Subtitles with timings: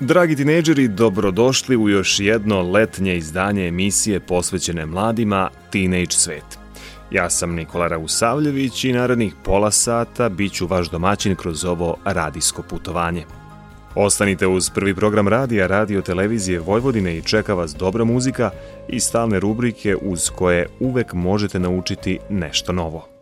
[0.00, 6.58] Dragi tinejdžeri, dobrodošli u još jedno letnje izdanje emisije posvećene mladima Teenage Svet.
[7.10, 12.62] Ja sam Nikola Rausavljević i narednih pola sata bit ću vaš domaćin kroz ovo radijsko
[12.62, 13.24] putovanje.
[13.94, 18.50] Ostanite uz prvi program radija Radio Televizije Vojvodine i čeka vas dobra muzika
[18.88, 23.15] i stalne rubrike uz koje uvek možete naučiti nešto novo.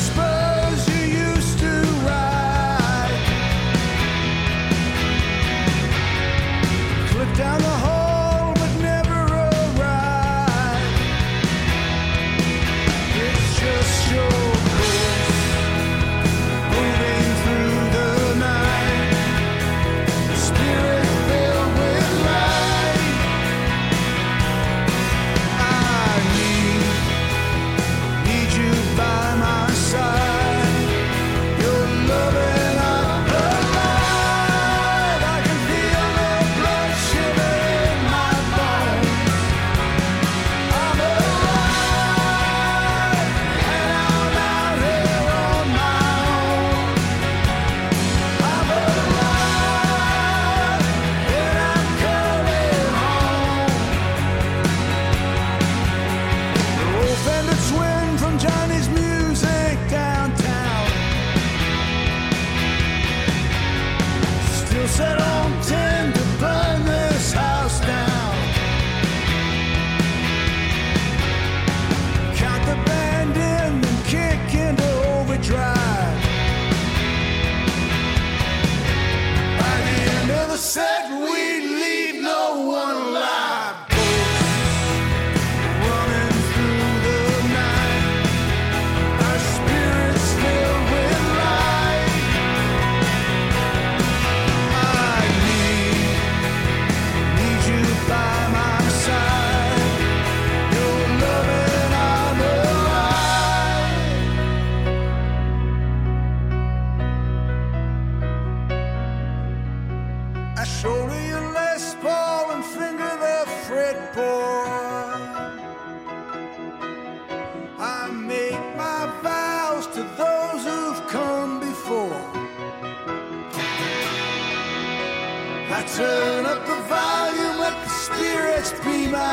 [0.00, 0.39] whisper.
[64.90, 65.69] set on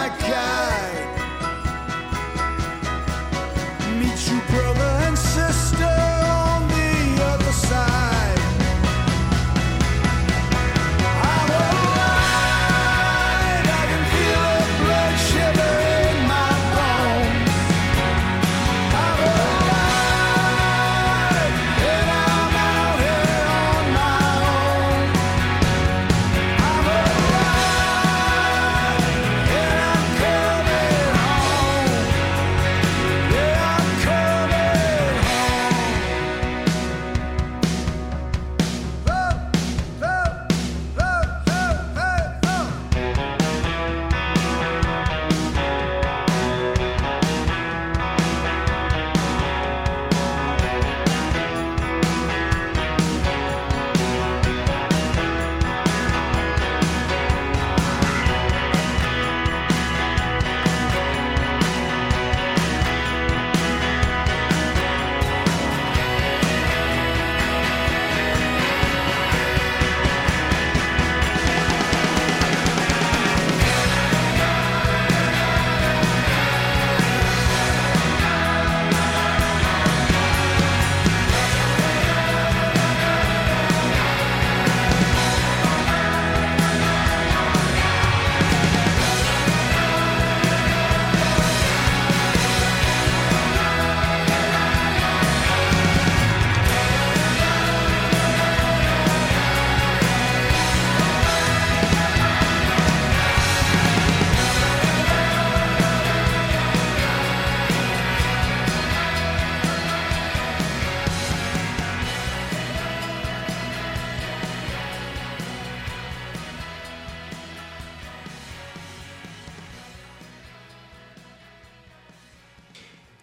[0.09, 0.66] God.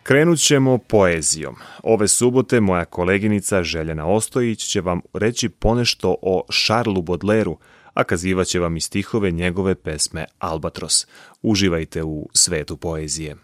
[0.07, 1.57] Krenut ćemo poezijom.
[1.83, 7.59] Ove subote moja koleginica Željena Ostojić će vam reći ponešto o Šarlu Bodleru,
[7.95, 11.07] a kazivaće vam i stihove njegove pesme Albatros.
[11.43, 13.37] Uživajte u svetu poezije.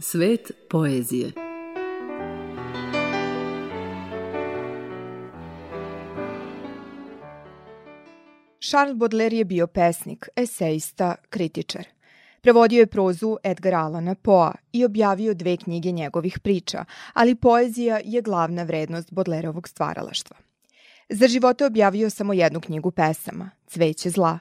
[0.00, 1.43] Svet poezije
[8.74, 11.84] Charles Baudelaire je bio pesnik, esejista, kritičar.
[12.40, 18.22] Prevodio je prozu Edgar Allana Poa i objavio dve knjige njegovih priča, ali poezija je
[18.22, 20.36] glavna vrednost Baudelaireovog stvaralaštva.
[21.08, 24.38] Za živote objavio samo jednu knjigu pesama, Cveće zla,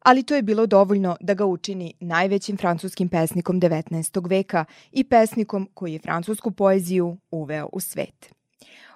[0.00, 4.28] ali to je bilo dovoljno da ga učini najvećim francuskim pesnikom 19.
[4.28, 8.33] veka i pesnikom koji je francusku poeziju uveo u svet.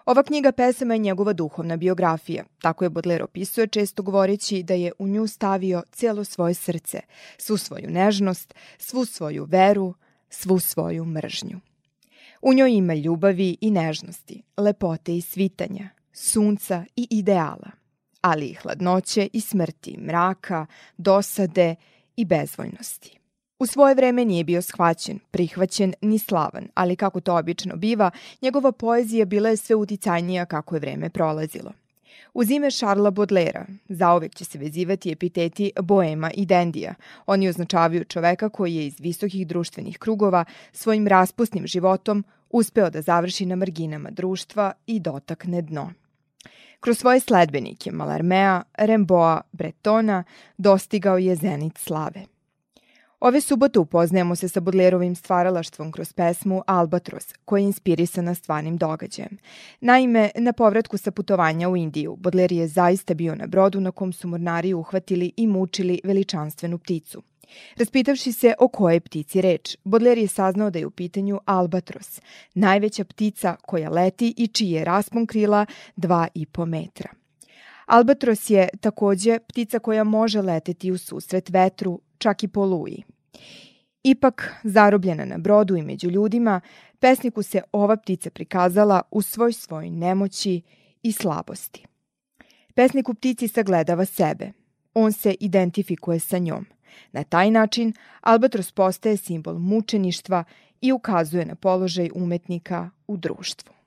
[0.08, 2.44] Ova knjiga pesama je njegova duhovna biografija.
[2.62, 7.00] Tako je Baudelaire opisuje često govoreći da je u nju stavio cijelo svoje srce,
[7.38, 9.94] svu svoju nežnost, svu svoju veru,
[10.30, 11.60] svu svoju mržnju.
[12.42, 17.70] U njoj ima ljubavi i nežnosti, lepote i svitanja, sunca i ideala,
[18.20, 21.74] ali i hladnoće i smrti, mraka, dosade
[22.16, 23.17] i bezvoljnosti.
[23.58, 28.10] U svoje vreme nije bio shvaćen, prihvaćen ni slavan, ali kako to obično biva,
[28.42, 31.72] njegova poezija bila je sve uticajnija kako je vreme prolazilo.
[32.34, 36.94] Uz ime Šarla Bodlera zaovek će se vezivati epiteti boema i dendija.
[37.26, 43.46] Oni označavaju čoveka koji je iz visokih društvenih krugova svojim raspustnim životom uspeo da završi
[43.46, 45.92] na marginama društva i dotakne dno.
[46.80, 50.24] Kroz svoje sledbenike Malarmea, Remboa, Bretona
[50.58, 52.22] dostigao je zenit slave–
[53.20, 59.38] Ove subote upoznajemo se sa Bodlerovim stvaralaštvom kroz pesmu Albatros, koja je inspirisana stvarnim događajem.
[59.80, 64.12] Naime, na povratku sa putovanja u Indiju, Bodler je zaista bio na brodu na kom
[64.12, 67.22] su mornari uhvatili i mučili veličanstvenu pticu.
[67.76, 72.20] Raspitavši se o kojoj ptici reč, Bodler je saznao da je u pitanju albatros,
[72.54, 77.10] najveća ptica koja leti i čiji je raspon krila 2,5 metra.
[77.86, 83.04] Albatros je takođe ptica koja može leteti u susret vetru, čak i po luji.
[84.02, 86.60] Ipak, zarobljena na brodu i među ljudima,
[86.98, 90.62] pesniku se ova ptica prikazala u svoj svoj nemoći
[91.02, 91.84] i slabosti.
[92.74, 94.52] Pesnik u ptici sagledava sebe.
[94.94, 96.66] On se identifikuje sa njom.
[97.12, 100.44] Na taj način Albatros postaje simbol mučeništva
[100.80, 103.77] i ukazuje na položaj umetnika u društvu.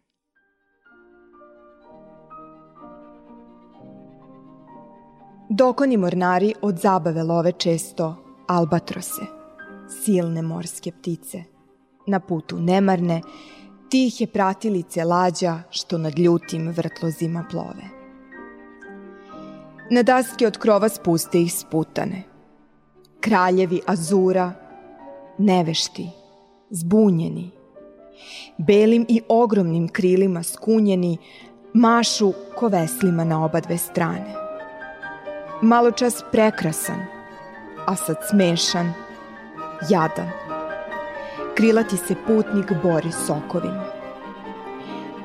[5.53, 8.15] Dokoni mornari od zabave love često
[8.47, 9.21] albatrose,
[10.03, 11.43] silne morske ptice.
[12.07, 13.21] Na putu nemarne,
[13.89, 17.83] tihe pratilice lađa što nad ljutim vrtlozima plove.
[19.89, 22.23] Na daske od krova spuste ih sputane.
[23.19, 24.51] Kraljevi azura,
[25.37, 26.09] nevešti,
[26.69, 27.51] zbunjeni,
[28.57, 31.17] belim i ogromnim krilima skunjeni,
[31.73, 34.40] mašu ko veslima na oba dve strane
[35.61, 36.99] malo čas prekrasan,
[37.85, 38.93] a sad smešan,
[39.89, 40.29] jadan.
[41.55, 43.85] Krilati se putnik bori sokovima.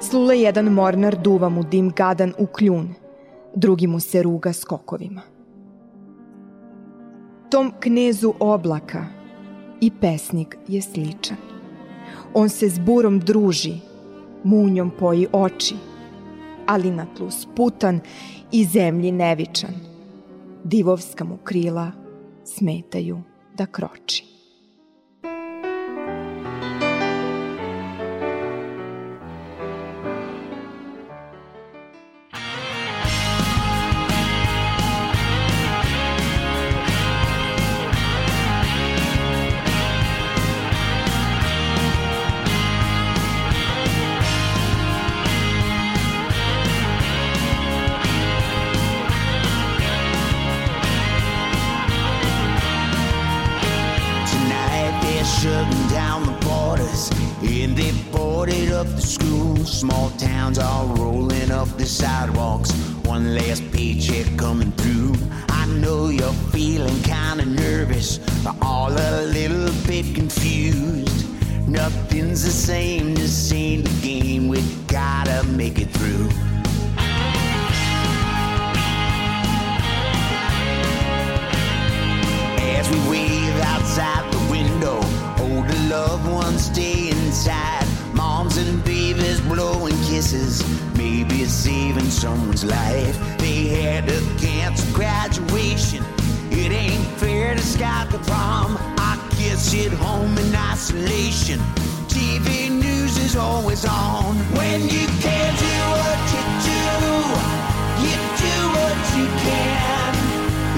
[0.00, 2.95] Slule jedan mornar duva mu dim gadan u kljun,
[3.55, 5.23] drugi mu se ruga skokovima.
[7.50, 9.07] Tom knezu oblaka
[9.81, 11.37] i pesnik je sličan.
[12.35, 13.75] On se s burom druži,
[14.45, 15.76] munjom poji oči,
[16.66, 18.00] ali na tlu sputan
[18.52, 19.96] i zemlji nevičan
[20.67, 21.93] divovska mu krila
[22.45, 23.23] smetaju
[23.55, 24.36] da kroči.
[61.87, 62.73] the sidewalks.
[63.05, 65.14] One last paycheck coming through.
[65.49, 71.19] I know you're feeling kinda nervous, but all a little bit confused.
[71.69, 74.49] Nothing's the same, this ain't the game.
[74.49, 76.28] We gotta make it through.
[82.78, 84.99] As we wave outside the window,
[85.38, 87.75] older loved ones stay inside.
[90.26, 90.64] Kisses
[90.97, 93.16] maybe saving someone's life.
[93.38, 96.02] They had to cancel graduation.
[96.50, 98.76] It ain't fair to Scott the prom.
[98.99, 101.61] I guess at home in isolation.
[102.09, 104.35] TV news is always on.
[104.59, 107.14] When you can't do what you do,
[108.02, 110.11] you do what you can.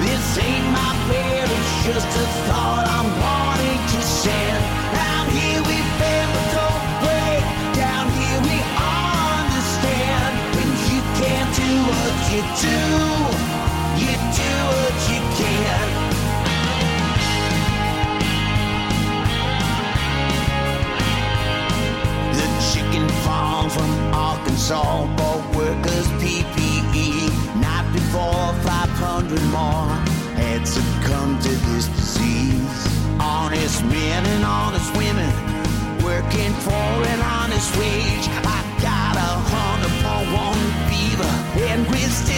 [0.05, 3.48] This ain't my prayer, it's just a thought I'm wanting
[36.69, 38.27] for an honest wage.
[38.45, 38.58] I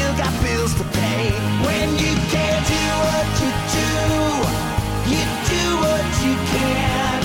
[0.01, 1.29] still got bills to pay.
[1.67, 3.91] When you can't do what you do,
[5.13, 7.17] you do what you can.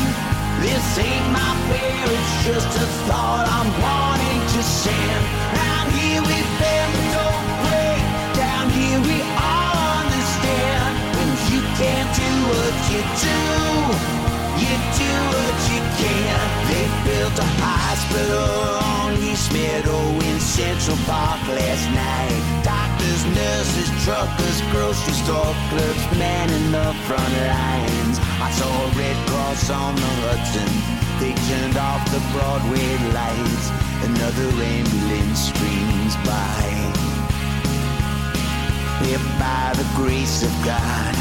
[0.61, 5.23] This ain't my prayer, it's just a thought I'm wanting to send.
[5.56, 8.04] Down here we bend, don't break.
[8.45, 10.90] Down here we all understand.
[11.16, 13.40] When you can't do what you do,
[14.64, 16.40] you do what you can.
[16.68, 18.52] They built a hospital
[19.00, 22.55] on East Meadow in Central Park last night.
[24.06, 28.20] Truckers, grocery store clerks, men in the front lines.
[28.38, 30.70] I saw a Red Cross on the Hudson.
[31.18, 33.66] They turned off the Broadway lights.
[34.06, 36.62] Another ambulance streams by.
[39.10, 41.14] If by the grace of God,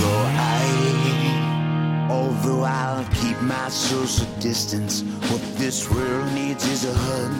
[0.00, 2.08] go I.
[2.10, 7.32] Although I'll keep my social distance, what this world needs is a hug.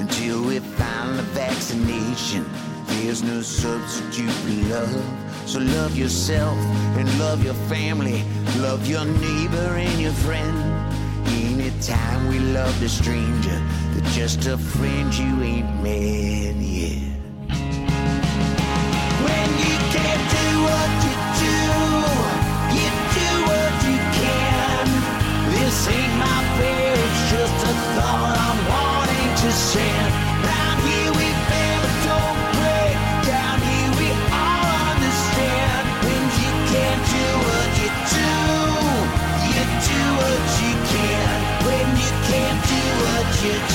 [0.00, 2.46] Until we find the vaccination,
[2.90, 5.04] there's no substitute for love.
[5.46, 6.58] So love yourself
[6.98, 8.24] and love your family,
[8.58, 10.56] love your neighbor and your friend.
[11.28, 17.02] Anytime we love a stranger, they're just a friend you ain't met yet.
[19.26, 21.14] When you can't do what you
[21.46, 21.58] do,
[22.78, 24.86] you do what you can.
[25.54, 30.09] This ain't my fear, it's just a thought I'm wanting to send.
[43.42, 43.69] You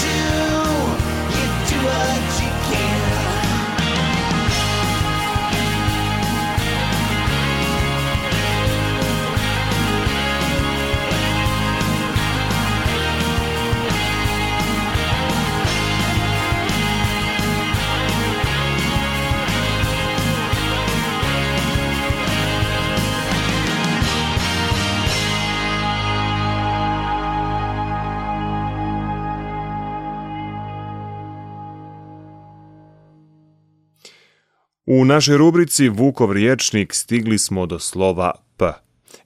[34.97, 38.71] U našoj rubrici Vukov riječnik stigli smo do slova P.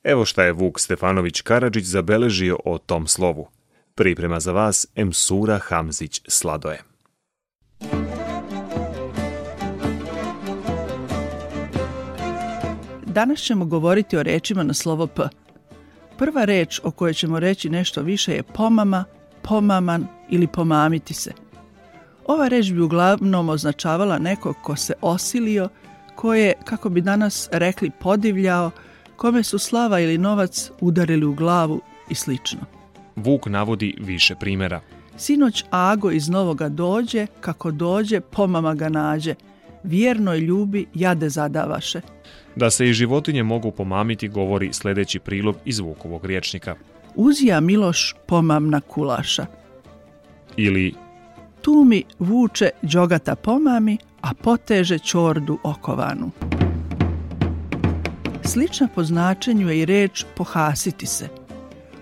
[0.04, 3.48] Evo šta je Vuk Stefanović Karadžić zabeležio o tom slovu.
[3.96, 6.84] Priprema za vas Emsura Hamzić Sladoje.
[13.06, 15.22] Danas ćemo govoriti o rečima na slovo P.
[16.17, 19.06] Prva reč o kojoj ćemo reći nešto više je pomama,
[19.41, 21.49] pomaman ili pomamiti se.
[22.30, 25.70] Ova reč bi uglavnom označavala nekog ko se osilio,
[26.15, 28.72] ko je, kako bi danas rekli, podivljao,
[29.15, 32.60] kome su slava ili novac udarili u glavu i slično.
[33.15, 34.82] Vuk navodi više primjera.
[35.18, 39.36] Sinoć Ago iz Novoga dođe, kako dođe, pomama ga nađe.
[39.84, 42.02] Vjernoj ljubi jade zadavaše.
[42.56, 46.76] Da se i životinje mogu pomamiti govori sljedeći prilog iz Vukovog riječnika.
[47.15, 49.46] Uzija Miloš pomamna kulaša.
[50.58, 50.94] Ili
[51.62, 56.32] Tu mi vuče đogata pomami, a poteže čordu okovanu.
[58.43, 61.28] Slična po značenju je i reč pohasiti se.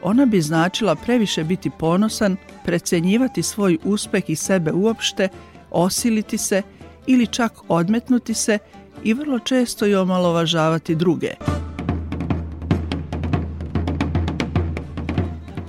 [0.04, 5.30] Ona bi značila previše biti ponosan, precenjivati svoj uspeh i sebe uopšte,
[5.72, 6.62] osiliti se
[7.08, 8.58] ili čak odmetnuti se
[9.04, 11.34] i vrlo često i omalovažavati druge.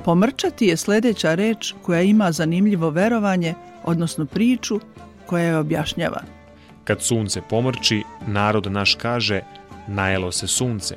[0.04, 3.54] Pomrčati je sljedeća reč koja ima zanimljivo verovanje,
[3.88, 4.80] odnosno priču
[5.26, 6.20] koja je objašnjava.
[6.84, 9.40] kad sunce pomrči, narod naš kaže
[9.88, 10.96] najelo se sunce.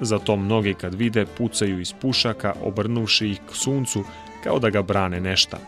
[0.00, 4.04] Zato mnogi kad vide pucaju iz pušaka obrnuši ih k suncu
[4.44, 5.58] kao da ga brane nešta.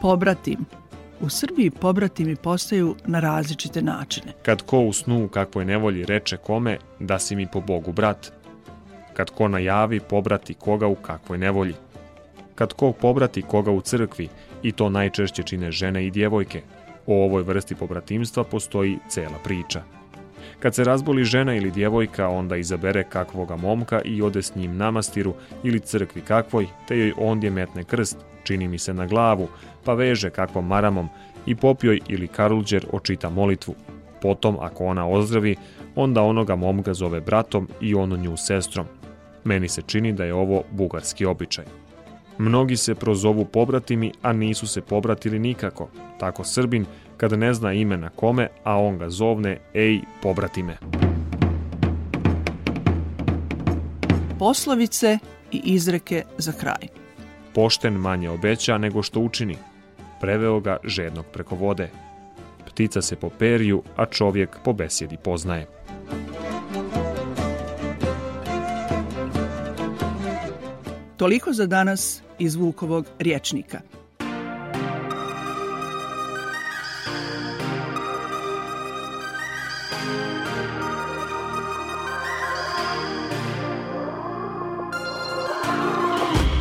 [0.00, 0.66] Pobratim.
[1.20, 4.32] U Srbiji pobratimi postaju na različite načine.
[4.42, 8.32] Kad ko u snu u kakvoj nevolji reče kome da si mi po Bogu brat.
[9.14, 11.74] Kad ko najavi pobrati koga u kakvoj nevolji.
[12.60, 14.28] Kad ko pobrati koga u crkvi
[14.62, 16.62] i to najčešće čine žene i djevojke.
[17.06, 19.82] O ovoj vrsti pobratimstva postoji cela priča.
[20.58, 24.90] Kad se razboli žena ili djevojka, onda izabere kakvoga momka i ode s njim na
[24.90, 29.48] mastiru ili crkvi kakvoj, te joj ondje metne krst, čini mi se na glavu,
[29.84, 31.08] pa veže kakvom maramom
[31.46, 33.74] i popjoj ili karulđer očita molitvu.
[34.22, 35.56] Potom, ako ona ozdravi,
[35.96, 38.86] onda onoga momka zove bratom i ono nju sestrom.
[39.44, 41.79] Meni se čini da je ovo bugarski običaj.
[42.40, 45.88] Mnogi se prozovu pobratimi, a nisu se pobratili nikako.
[46.18, 50.76] Tako Srbin, kada ne zna imena kome, a on ga zovne, ej, pobratime.
[54.38, 55.18] Poslovice
[55.52, 56.88] i izreke za kraj.
[57.54, 59.56] Pošten manje obeća nego što učini.
[60.20, 61.90] Preveo ga žednog preko vode.
[62.66, 65.66] Ptica se po periju, a čovjek po besjedi poznaje.
[71.16, 73.80] Toliko za danas iz Vukovog rječnika.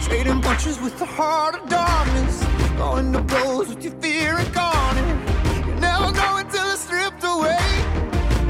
[0.07, 2.43] Trading punches with the heart of darkness.
[2.77, 5.19] Going to blows with your fear and incarnate.
[5.67, 7.65] You never know until it's stripped away.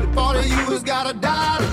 [0.02, 1.69] The part of you has gotta die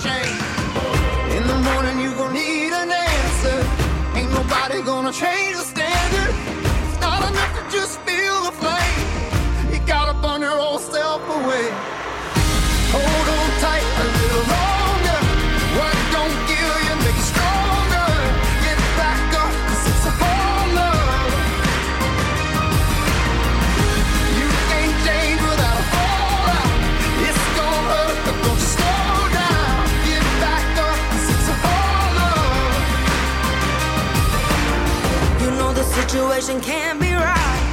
[35.96, 37.64] situation can't be right,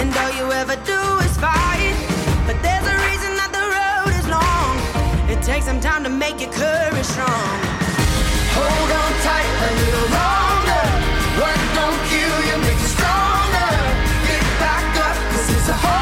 [0.00, 1.94] and all you ever do is fight.
[2.46, 4.74] But there's a reason that the road is long.
[5.30, 7.54] It takes some time to make your courage strong.
[8.58, 10.84] Hold on tight a little longer.
[11.40, 13.70] What don't kill you make you stronger.
[14.26, 15.99] Get back up, 'cause it's a hard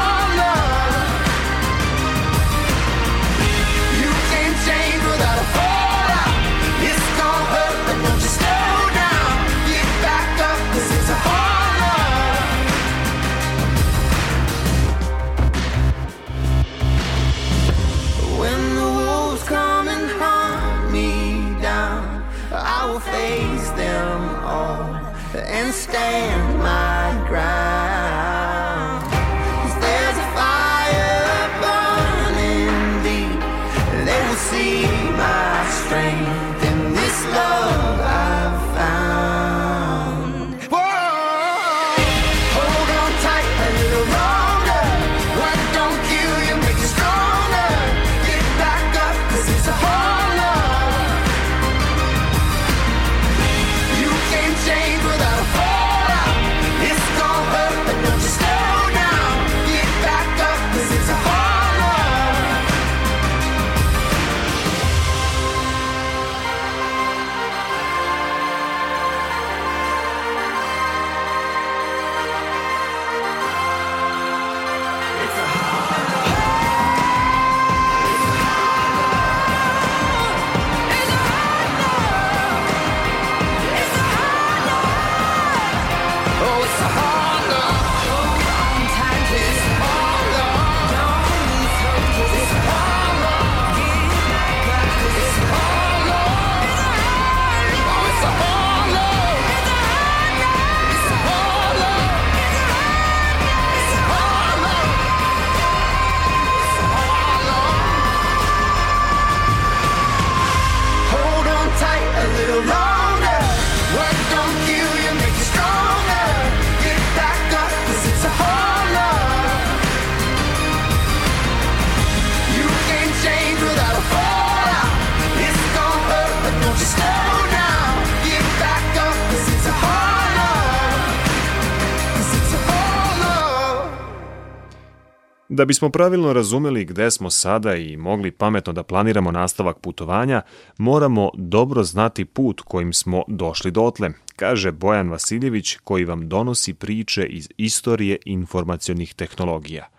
[135.59, 140.41] Da bismo pravilno razumeli gde smo sada i mogli pametno da planiramo nastavak putovanja,
[140.77, 147.25] moramo dobro znati put kojim smo došli dotle, kaže Bojan Vasiljević koji vam donosi priče
[147.25, 149.89] iz istorije informacionih tehnologija.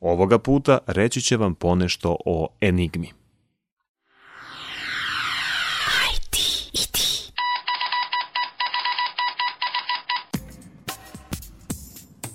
[0.00, 3.12] Ovoga puta reći će vam ponešto o Enigmi.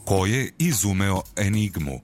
[0.06, 2.00] Ko je izumeo Enigmu?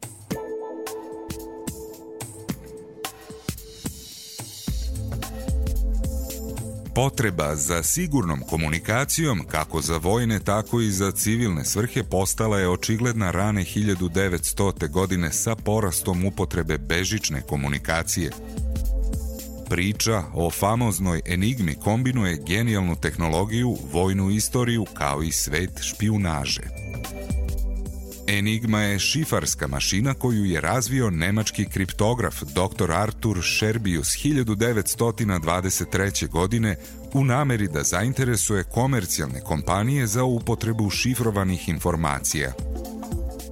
[6.95, 13.31] Potreba za sigurnom komunikacijom, kako za vojne, tako i za civilne svrhe, postala je očigledna
[13.31, 14.89] rane 1900.
[14.89, 18.31] godine sa porastom upotrebe bežične komunikacije.
[19.69, 26.90] Priča o famoznoj enigmi kombinuje genijalnu tehnologiju, vojnu istoriju kao i svet špijunaže.
[28.31, 32.91] Enigma je šifarska mašina koju je razvio nemački kriptograf dr.
[32.91, 36.29] Artur Scherbius 1923.
[36.29, 36.75] godine
[37.13, 42.53] u nameri da zainteresuje komercijalne kompanije za upotrebu šifrovanih informacija.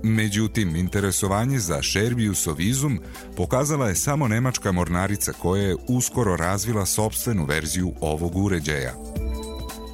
[0.03, 2.99] Međutim, interesovanje za Scherbiusov izum
[3.37, 8.93] pokazala je samo nemačka mornarica koja je uskoro razvila sobstvenu verziju ovog uređaja–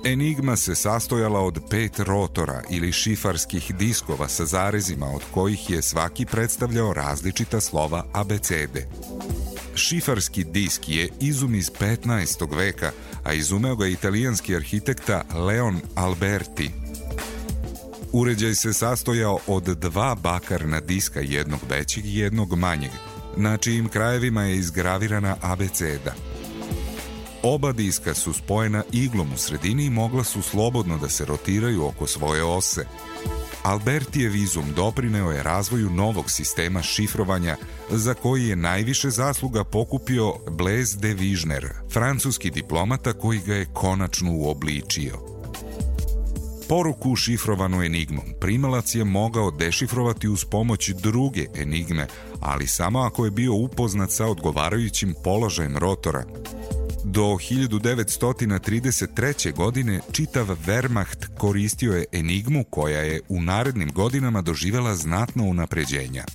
[0.06, 6.26] Enigma se sastojala od pet rotora ili šifarskih diskova sa zarezima od kojih je svaki
[6.26, 8.88] predstavljao različita slova abecede.
[9.76, 12.56] Šifarski disk je izum iz 15.
[12.58, 12.92] veka,
[13.24, 16.72] a izumeo ga italijanski arhitekta Leon Alberti.
[18.12, 22.92] Uređaj se sastojao od dva bakarna diska, jednog većeg i jednog manjeg,
[23.38, 26.14] na čijim krajevima je izgravirana abeceda–
[27.48, 32.08] Oba diska su spojena iglom u sredini i mogla su slobodno da se rotiraju oko
[32.08, 32.86] svoje ose.
[33.64, 37.56] Albertijev izum doprineo je razvoju novog sistema šifrovanja
[37.90, 44.32] za koji je najviše zasluga pokupio Blaise de Vižner, francuski diplomata koji ga je konačno
[44.32, 45.20] uobličio.
[46.70, 52.08] Poruku šifrovanu enigmom primalac je mogao dešifrovati uz pomoć druge enigme,
[52.42, 56.24] ali samo ako je bio upoznat sa odgovarajućim položajem rotora,
[57.08, 59.54] Do 1933.
[59.54, 66.26] godine čitav Wehrmacht koristio je enigmu koja je u narednim godinama doživela znatno unapređenja.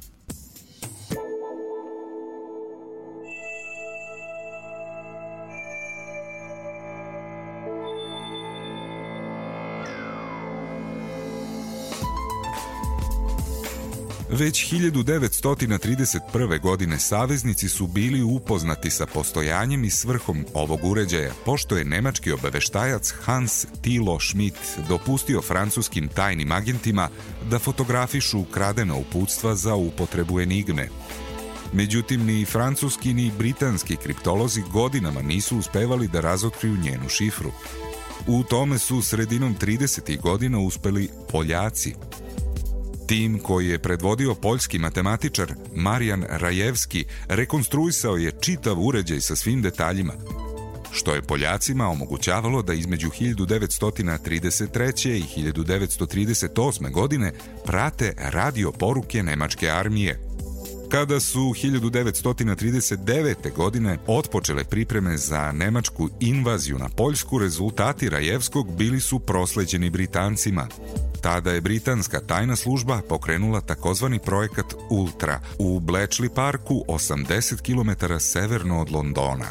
[14.32, 16.60] Već 1931.
[16.60, 23.14] godine saveznici su bili upoznati sa postojanjem i svrhom ovog uređaja, pošto je nemački obaveštajac
[23.22, 24.56] Hans Tilo Schmidt
[24.88, 27.08] dopustio francuskim tajnim agentima
[27.50, 30.88] da fotografišu ukradena uputstva za upotrebu enigme.
[31.72, 37.52] Međutim, ni francuski ni britanski kriptolozi godinama nisu uspevali da razotkriju njenu šifru.
[38.26, 40.20] U tome su sredinom 30.
[40.20, 41.94] godina uspeli Poljaci–
[43.10, 50.12] Tim koji je predvodio poljski matematičar Marijan Rajevski rekonstruisao je čitav uređaj sa svim detaljima,
[50.92, 55.16] što je Poljacima omogućavalo da između 1933.
[55.16, 56.90] i 1938.
[56.90, 57.32] godine
[57.66, 60.29] prate radio poruke Nemačke armije.
[60.90, 63.52] Kada su 1939.
[63.56, 70.68] godine otpočele pripreme za nemačku invaziju na Poljsku, rezultati Rajevskog bili su prosleđeni Britancima.
[71.20, 78.80] Tada je britanska tajna služba pokrenula takozvani projekat Ultra u Bletchley Parku 80 km severno
[78.80, 79.46] od Londona.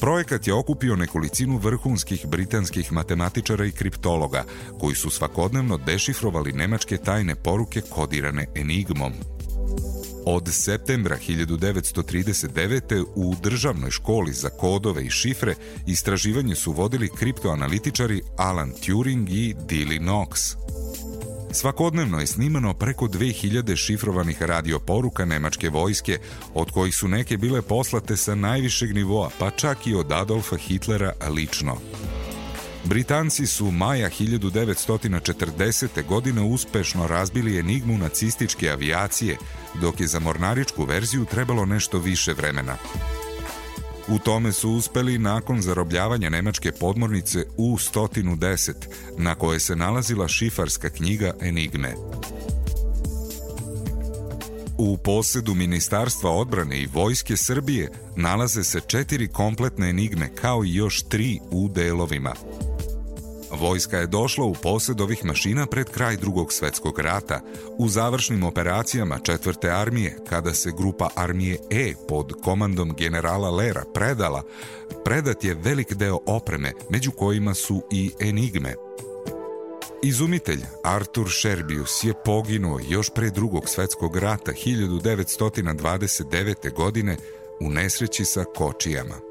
[0.00, 4.44] Projekat je okupio nekolicinu vrhunskih britanskih matematičara i kriptologa,
[4.80, 9.12] koji su svakodnevno dešifrovali nemačke tajne poruke kodirane enigmom.
[10.28, 13.04] Od septembra 1939.
[13.14, 15.54] u državnoj školi za kodove i šifre
[15.86, 20.56] istraživanje su vodili kriptoanalitičari Alan Turing i Dilly Knox.
[21.52, 26.18] Svakodnevno je snimano preko 2000 šifrovanih radioporuka nemačke vojske,
[26.54, 31.12] od kojih su neke bile poslate sa najvišeg nivoa, pa čak i od Adolfa Hitlera
[31.28, 31.76] lično.
[32.88, 36.06] Britanci su maja 1940.
[36.08, 39.36] godine uspešno razbili enigmu nacističke avijacije,
[39.80, 42.76] dok je za mornaričku verziju trebalo nešto više vremena.
[44.08, 48.72] U tome su uspeli nakon zarobljavanja nemačke podmornice U-110,
[49.18, 51.94] na kojoj se nalazila šifarska knjiga Enigme.
[54.78, 61.02] U posedu Ministarstva odbrane i Vojske Srbije nalaze se četiri kompletne enigme kao i još
[61.02, 62.34] tri u delovima–
[63.60, 67.40] Vojska je došla u posed ovih mašina pred kraj drugog svetskog rata,
[67.78, 74.42] u završnim operacijama četvrte armije, kada se grupa armije E pod komandom generala Lera predala,
[75.04, 78.74] predat je velik deo opreme, među kojima su i enigme.
[80.02, 86.74] Izumitelj Artur Sherbius je poginuo još pre drugog svetskog rata 1929.
[86.74, 87.16] godine
[87.60, 89.25] u nesreći sa kočijama.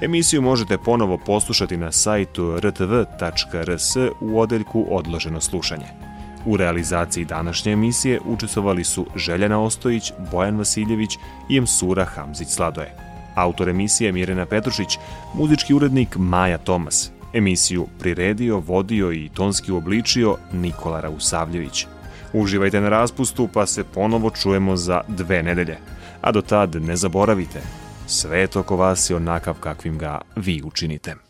[0.00, 6.09] Emisiju možete ponovo poslušati na sajtu rtv.rs u odeljku Odloženo slušanje.
[6.46, 11.10] U realizaciji današnje emisije učestvovali su Željana Ostojić, Bojan Vasiljević
[11.48, 12.90] i Msura Hamzić-Sladoje.
[13.34, 14.98] Autor emisije Mirena Petrušić,
[15.34, 17.10] muzički urednik Maja Tomas.
[17.32, 21.86] Emisiju priredio, vodio i tonski obličio Nikola Rausavljević.
[22.32, 25.78] Uživajte na raspustu pa se ponovo čujemo za dve nedelje.
[26.20, 27.60] A do tad ne zaboravite,
[28.06, 31.29] svet oko vas je onakav kakvim ga vi učinite.